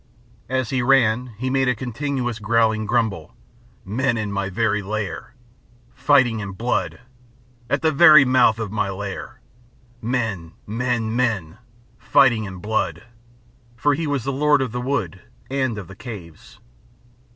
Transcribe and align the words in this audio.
As 0.49 0.71
he 0.71 0.81
ran 0.81 1.27
he 1.37 1.51
made 1.51 1.67
a 1.67 1.75
continuous 1.75 2.39
growling 2.39 2.87
grumble. 2.87 3.35
"Men 3.85 4.17
in 4.17 4.31
my 4.31 4.49
very 4.49 4.81
lair! 4.81 5.35
Fighting 5.93 6.41
and 6.41 6.57
blood. 6.57 7.01
At 7.69 7.83
the 7.83 7.91
very 7.91 8.25
mouth 8.25 8.57
of 8.57 8.71
my 8.71 8.89
lair. 8.89 9.41
Men, 10.01 10.53
men, 10.65 11.15
men. 11.15 11.59
Fighting 11.99 12.47
and 12.47 12.63
blood." 12.63 13.03
For 13.75 13.93
he 13.93 14.07
was 14.07 14.23
the 14.23 14.33
lord 14.33 14.59
of 14.63 14.71
the 14.71 14.81
wood 14.81 15.21
and 15.51 15.77
of 15.77 15.87
the 15.87 15.95
caves. 15.95 16.57